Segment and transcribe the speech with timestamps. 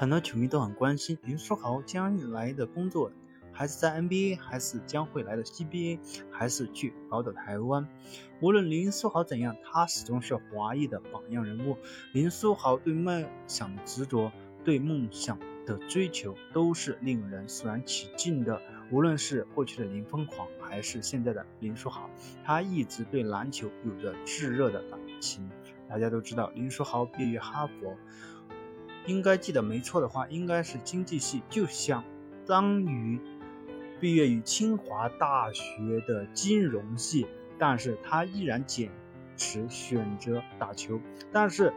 [0.00, 3.12] 很多球迷都很关心林书豪将来的工作，
[3.52, 5.98] 还是在 NBA，还是将会来到 CBA，
[6.30, 7.86] 还是去宝岛台湾。
[8.40, 11.76] 无论林书豪怎样，他始终是华裔的榜样人物。
[12.14, 14.32] 林书豪对梦想的执着，
[14.64, 18.58] 对梦想的追求，都是令人肃然起敬的。
[18.90, 22.08] 无论是过去的林疯狂，还是现在的林书豪，
[22.42, 25.46] 他一直对篮球有着炙热的感情。
[25.86, 27.94] 大家都知道，林书豪毕业于哈佛。
[29.06, 32.04] 应该记得没错的话，应该是经济系，就相
[32.46, 33.20] 当于
[34.00, 37.26] 毕业于清华大学的金融系，
[37.58, 38.90] 但是他依然坚
[39.36, 41.00] 持选择打球。
[41.32, 41.72] 但是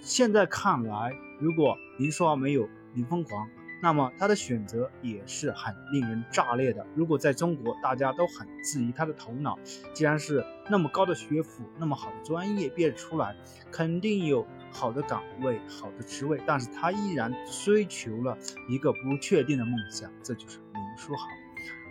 [0.00, 3.48] 现在看来，如果林书豪没有林疯狂。
[3.82, 6.86] 那么他的选择也是很令人炸裂的。
[6.94, 9.58] 如果在中国，大家都很质疑他的头脑。
[9.92, 13.36] 既然是那么高的学府，那么好的专业毕业出来，
[13.70, 17.30] 肯定有好的岗位、好的职位，但是他依然
[17.64, 18.38] 追求了
[18.70, 21.26] 一个不确定的梦想，这就是林书豪。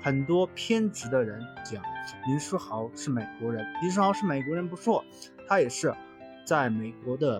[0.02, 1.84] 很多偏执的人讲
[2.28, 5.06] 林书豪是美国人，林书豪是美国人不错，
[5.48, 5.94] 他也是
[6.44, 7.40] 在美国的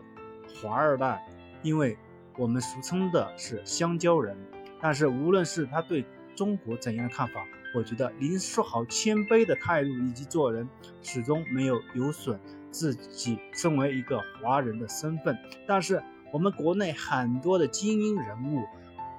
[0.62, 1.26] 华二代，
[1.64, 1.98] 因为。
[2.38, 4.36] 我们俗称的是香蕉人，
[4.82, 6.04] 但是无论是他对
[6.36, 10.68] 中国怎样的看法，我觉得林书豪谦卑的态度以及做人
[11.02, 12.40] 始终没有有损
[12.72, 15.38] 自己身为一个华人的身份。
[15.68, 18.64] 但是我们国内很多的精英人物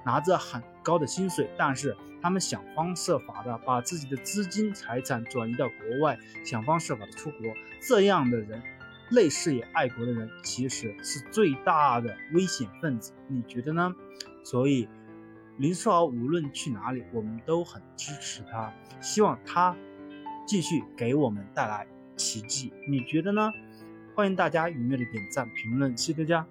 [0.05, 7.39] 拿着很高的薪水，但是他们想方设法的把自己的资金财产转移到国外，想方设法的出国，
[7.87, 8.61] 这样的人。
[9.09, 13.93] 类似也爱国的人，其实是最大的危险分子，你觉得呢？
[14.43, 14.87] 所以
[15.57, 19.75] 林书豪无论去哪里，我们都很支持他，希望他
[20.47, 23.51] 继续给我们带来奇迹，你觉得呢？
[24.15, 26.47] 欢迎大家踊跃的点赞评论，谢谢大家。